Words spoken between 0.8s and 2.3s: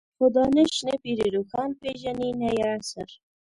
نه پير روښان پېژني